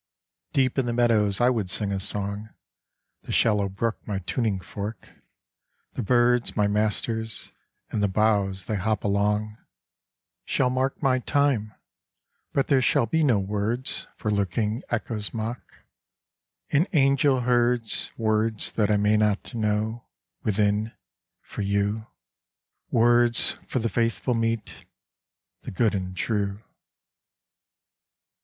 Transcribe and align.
Deep 0.51 0.79
in 0.79 0.87
the 0.87 0.93
meadows 0.93 1.39
I 1.39 1.51
would 1.51 1.69
sing 1.69 1.91
a 1.91 1.99
song. 1.99 2.49
The 3.21 3.31
shallow 3.31 3.69
brook 3.69 3.99
my 4.07 4.17
tuning 4.17 4.59
fork, 4.59 5.09
the 5.93 6.01
birds 6.01 6.57
My 6.57 6.65
masters; 6.67 7.51
and 7.91 8.01
the 8.01 8.07
boughs 8.07 8.65
they 8.65 8.77
hop 8.77 9.03
along 9.03 9.43
as 9.43 9.47
26 9.49 9.53
TO 9.53 9.59
MY 9.59 9.59
BEST 9.59 10.25
FRIEND 10.25 10.55
Shall 10.55 10.69
mark 10.71 11.03
my 11.03 11.19
time: 11.19 11.73
but 12.51 12.65
there 12.67 12.81
shall 12.81 13.05
be 13.05 13.21
no 13.21 13.37
words 13.37 14.07
For 14.15 14.31
lurking 14.31 14.81
Echo's 14.89 15.35
mock; 15.35 15.61
an 16.71 16.87
angel 16.93 17.41
herds 17.41 18.09
Words 18.17 18.71
that 18.71 18.89
I 18.89 18.97
may 18.97 19.17
not 19.17 19.53
know, 19.53 20.05
within, 20.41 20.93
for 21.43 21.61
you, 21.61 22.07
Words 22.89 23.55
for 23.67 23.77
the 23.77 23.87
faithful 23.87 24.33
meet, 24.33 24.85
the 25.61 25.69
good 25.69 25.93
and 25.93 26.17
true. 26.17 26.63